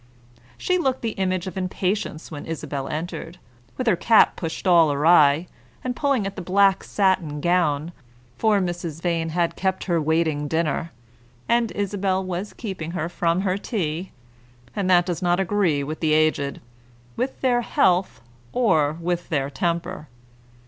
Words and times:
She 0.57 0.79
looked 0.79 1.03
the 1.03 1.09
image 1.11 1.45
of 1.45 1.55
impatience 1.55 2.31
when 2.31 2.47
Isabel 2.47 2.87
entered, 2.87 3.37
with 3.77 3.85
her 3.85 3.95
cap 3.95 4.35
pushed 4.35 4.65
all 4.65 4.91
awry, 4.91 5.45
and 5.83 5.95
pulling 5.95 6.25
at 6.25 6.35
the 6.35 6.41
black 6.41 6.83
satin 6.83 7.39
gown, 7.39 7.91
for 8.35 8.59
Mrs. 8.59 8.99
Vane 8.99 9.29
had 9.29 9.55
kept 9.55 9.83
her 9.83 10.01
waiting 10.01 10.47
dinner, 10.47 10.91
and 11.47 11.71
Isabel 11.73 12.25
was 12.25 12.53
keeping 12.53 12.89
her 12.93 13.09
from 13.09 13.41
her 13.41 13.59
tea; 13.59 14.11
and 14.75 14.89
that 14.89 15.05
does 15.05 15.21
not 15.21 15.39
agree 15.39 15.83
with 15.83 15.99
the 15.99 16.13
aged, 16.13 16.61
with 17.15 17.39
their 17.41 17.61
health 17.61 18.21
or 18.53 18.93
with 18.93 19.29
their 19.29 19.51
temper. 19.51 20.07